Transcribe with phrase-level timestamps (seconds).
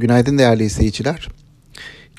[0.00, 1.28] Günaydın değerli izleyiciler.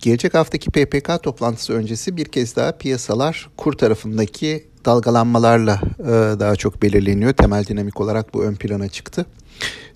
[0.01, 6.81] Gelecek haftaki PPK toplantısı öncesi bir kez daha piyasalar kur tarafındaki dalgalanmalarla e, daha çok
[6.81, 7.33] belirleniyor.
[7.33, 9.25] Temel dinamik olarak bu ön plana çıktı.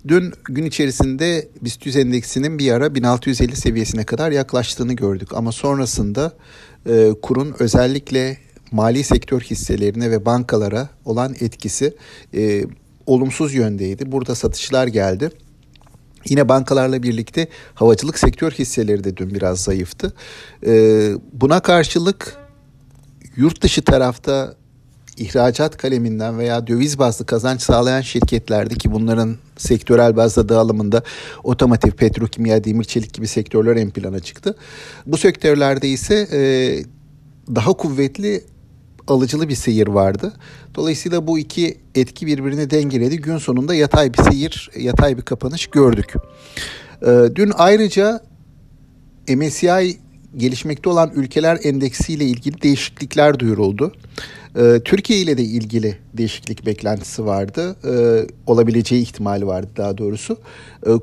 [0.08, 5.30] Dün gün içerisinde BIST 100 endeksinin bir ara 1650 seviyesine kadar yaklaştığını gördük.
[5.34, 6.34] Ama sonrasında
[6.90, 8.38] e, kurun özellikle
[8.72, 11.96] mali sektör hisselerine ve bankalara olan etkisi
[12.34, 12.66] e,
[13.06, 14.12] olumsuz yöndeydi.
[14.12, 15.30] Burada satışlar geldi.
[16.30, 20.14] Yine bankalarla birlikte havacılık sektör hisseleri de dün biraz zayıftı.
[20.66, 22.38] Ee, buna karşılık
[23.36, 24.56] yurt dışı tarafta
[25.18, 31.04] ihracat kaleminden veya döviz bazlı kazanç sağlayan şirketlerde ki bunların sektörel bazda dağılımında
[31.44, 34.56] otomotiv, petrokimya, demir çelik gibi sektörler en plana çıktı.
[35.06, 36.40] Bu sektörlerde ise e,
[37.56, 38.44] daha kuvvetli
[39.08, 40.34] alıcılı bir seyir vardı.
[40.76, 43.18] Dolayısıyla bu iki etki birbirini dengeledi.
[43.18, 46.14] Gün sonunda yatay bir seyir, yatay bir kapanış gördük.
[47.02, 48.22] Ee, dün ayrıca
[49.30, 49.98] MSCI
[50.38, 53.92] gelişmekte olan ülkeler endeksiyle ilgili değişiklikler duyuruldu.
[54.58, 57.76] Ee, Türkiye ile de ilgili değişiklik beklentisi vardı.
[57.86, 60.38] Ee, olabileceği ihtimali vardı daha doğrusu.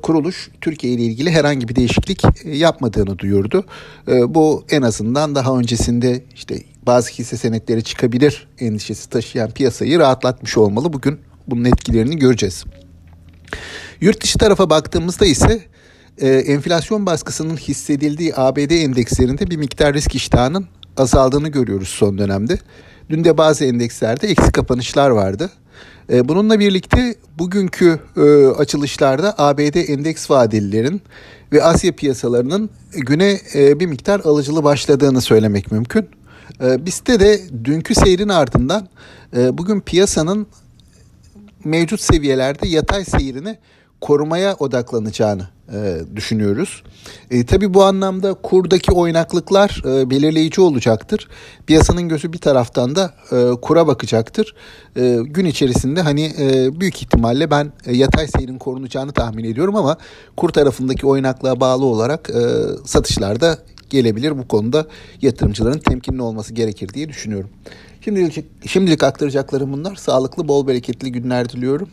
[0.01, 3.65] Kuruluş Türkiye ile ilgili herhangi bir değişiklik e, yapmadığını duyurdu.
[4.27, 10.93] Bu en azından daha öncesinde işte bazı hisse senetleri çıkabilir endişesi taşıyan piyasayı rahatlatmış olmalı.
[10.93, 12.63] Bugün bunun etkilerini göreceğiz.
[14.01, 15.63] Yurt dışı tarafa baktığımızda ise
[16.17, 20.67] e, enflasyon baskısının hissedildiği ABD endekslerinde bir miktar risk iştahının
[20.97, 22.57] azaldığını görüyoruz son dönemde.
[23.09, 25.49] Dün de bazı endekslerde eksi kapanışlar vardı.
[26.11, 31.01] E, bununla birlikte bugünkü e, açılışlarda ABD endeks vadelilerin
[31.53, 36.09] ve Asya piyasalarının güne e, bir miktar alıcılı başladığını söylemek mümkün.
[36.63, 38.87] E, BIST'te de dünkü seyrin ardından
[39.35, 40.47] e, bugün piyasanın
[41.63, 43.57] mevcut seviyelerde yatay seyrini
[44.01, 46.83] korumaya odaklanacağını e, düşünüyoruz.
[47.31, 51.27] E, tabii bu anlamda kurdaki oynaklıklar e, belirleyici olacaktır.
[51.67, 54.55] Piyasanın gözü bir taraftan da e, kura bakacaktır.
[54.95, 59.97] E, gün içerisinde hani e, büyük ihtimalle ben e, yatay seyrin korunacağını tahmin ediyorum ama
[60.37, 62.41] kur tarafındaki oynaklığa bağlı olarak e,
[62.85, 63.57] satışlarda
[63.93, 64.37] gelebilir.
[64.37, 64.87] Bu konuda
[65.21, 67.49] yatırımcıların temkinli olması gerekir diye düşünüyorum.
[68.01, 69.95] Şimdilik, şimdilik aktaracaklarım bunlar.
[69.95, 71.89] Sağlıklı, bol bereketli günler diliyorum.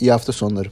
[0.00, 0.68] İyi hafta sonları.